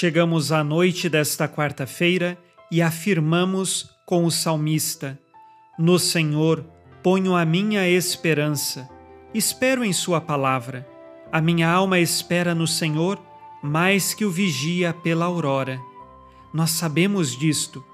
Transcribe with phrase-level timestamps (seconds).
[0.00, 2.38] Chegamos à noite desta quarta-feira
[2.72, 5.20] e afirmamos com o salmista:
[5.78, 6.64] No Senhor
[7.02, 8.88] ponho a minha esperança.
[9.34, 10.88] Espero em Sua palavra.
[11.30, 13.20] A minha alma espera no Senhor
[13.62, 15.78] mais que o vigia pela aurora.
[16.50, 17.84] Nós sabemos disto.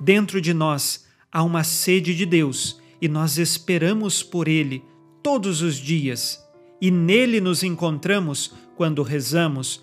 [0.00, 4.82] Dentro de nós há uma sede de Deus e nós esperamos por Ele
[5.22, 6.42] todos os dias.
[6.80, 9.82] E nele nos encontramos quando rezamos,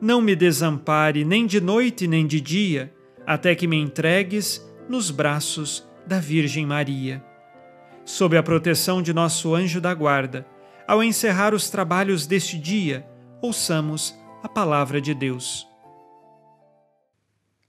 [0.00, 2.94] não me desampare nem de noite nem de dia,
[3.26, 7.24] até que me entregues nos braços da Virgem Maria.
[8.04, 10.46] Sob a proteção de nosso anjo da guarda,
[10.86, 13.04] ao encerrar os trabalhos deste dia,
[13.42, 15.66] ouçamos a palavra de Deus.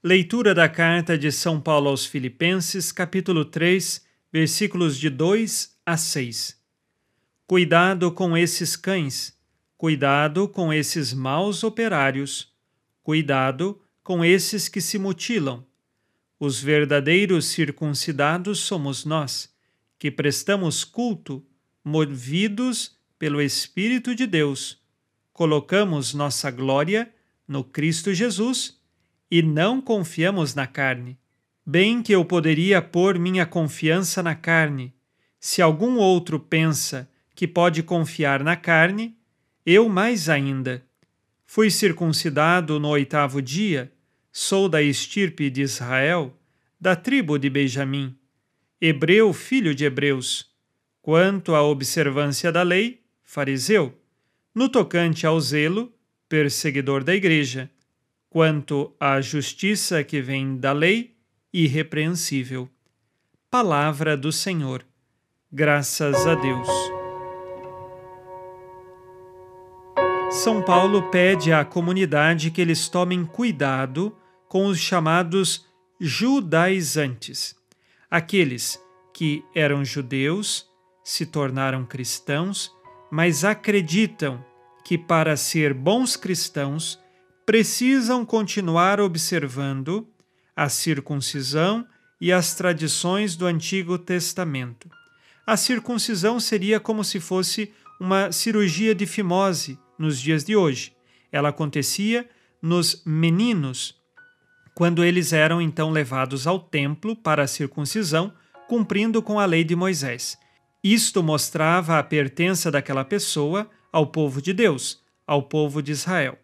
[0.03, 6.55] Leitura da carta de São Paulo aos Filipenses, capítulo 3, versículos de 2 a 6.
[7.47, 9.36] Cuidado com esses cães,
[9.77, 12.51] cuidado com esses maus operários,
[13.03, 15.63] cuidado com esses que se mutilam.
[16.39, 19.53] Os verdadeiros circuncidados somos nós,
[19.99, 21.45] que prestamos culto,
[21.83, 24.81] movidos pelo Espírito de Deus,
[25.31, 27.13] colocamos nossa glória
[27.47, 28.79] no Cristo Jesus
[29.29, 31.17] e não confiamos na carne.
[31.65, 34.93] Bem que eu poderia pôr minha confiança na carne.
[35.39, 39.15] Se algum outro pensa que pode confiar na carne,
[39.69, 40.81] eu mais ainda.
[41.45, 43.91] Fui circuncidado no oitavo dia,
[44.31, 46.33] sou da estirpe de Israel,
[46.79, 48.17] da tribo de Benjamim,
[48.79, 50.49] hebreu filho de hebreus.
[51.01, 53.93] Quanto à observância da lei, fariseu,
[54.55, 55.93] no tocante ao zelo,
[56.29, 57.69] perseguidor da igreja,
[58.29, 61.17] quanto à justiça que vem da lei,
[61.51, 62.69] irrepreensível.
[63.49, 64.85] Palavra do Senhor.
[65.51, 66.96] Graças a Deus.
[70.47, 74.15] São Paulo pede à comunidade que eles tomem cuidado
[74.47, 75.65] com os chamados
[75.99, 77.53] judaizantes,
[78.09, 78.81] aqueles
[79.13, 80.65] que eram judeus,
[81.03, 82.71] se tornaram cristãos
[83.11, 84.41] mas acreditam
[84.85, 86.97] que para ser bons cristãos
[87.45, 90.07] precisam continuar observando
[90.55, 91.85] a circuncisão
[92.21, 94.89] e as tradições do Antigo Testamento.
[95.45, 97.69] A circuncisão seria como se fosse
[97.99, 100.95] uma cirurgia de fimose nos dias de hoje.
[101.31, 102.27] Ela acontecia
[102.61, 103.95] nos meninos,
[104.73, 108.33] quando eles eram então levados ao templo para a circuncisão,
[108.67, 110.37] cumprindo com a lei de Moisés.
[110.83, 116.37] Isto mostrava a pertença daquela pessoa ao povo de Deus, ao povo de Israel.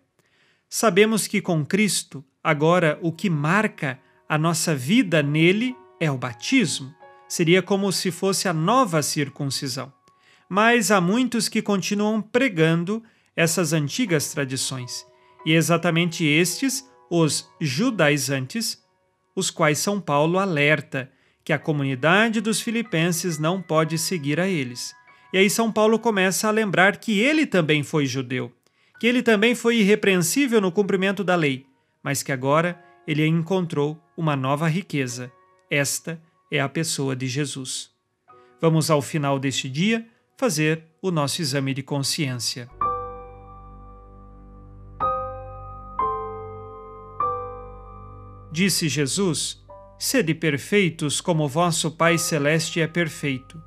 [0.69, 6.93] Sabemos que com Cristo, agora o que marca a nossa vida nele é o batismo.
[7.27, 9.93] Seria como se fosse a nova circuncisão.
[10.49, 13.03] Mas há muitos que continuam pregando
[13.35, 15.05] essas antigas tradições.
[15.45, 18.81] E é exatamente estes, os judaizantes,
[19.35, 21.11] os quais São Paulo alerta
[21.43, 24.93] que a comunidade dos filipenses não pode seguir a eles.
[25.33, 28.51] E aí São Paulo começa a lembrar que ele também foi judeu,
[28.99, 31.65] que ele também foi irrepreensível no cumprimento da lei,
[32.01, 35.31] mas que agora ele encontrou uma nova riqueza.
[35.69, 36.21] Esta
[36.51, 37.89] é a pessoa de Jesus.
[38.61, 40.07] Vamos ao final deste dia
[40.37, 42.69] fazer o nosso exame de consciência.
[48.53, 49.65] Disse Jesus:
[49.97, 53.59] Sede perfeitos como vosso Pai Celeste é perfeito.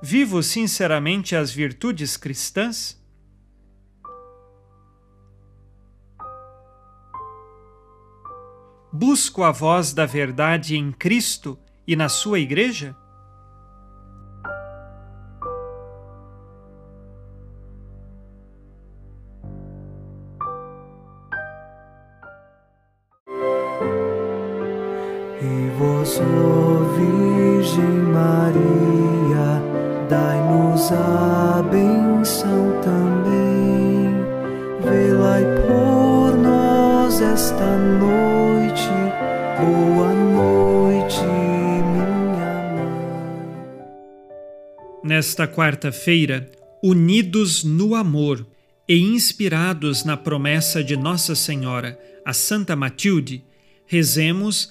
[0.00, 3.02] Vivo sinceramente as virtudes cristãs?
[8.92, 12.96] Busco a voz da verdade em Cristo e na sua Igreja?
[25.44, 26.20] E vós,
[26.96, 29.60] Virgem Maria,
[30.08, 34.14] dai-nos a benção também.
[34.80, 38.88] Velai por nós esta noite.
[39.58, 42.46] Boa noite, minha
[42.76, 43.02] mãe.
[45.02, 46.48] Nesta quarta-feira,
[46.80, 48.46] unidos no amor
[48.88, 53.44] e inspirados na promessa de Nossa Senhora, a Santa Matilde,
[53.84, 54.70] rezemos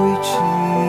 [0.21, 0.80] 情。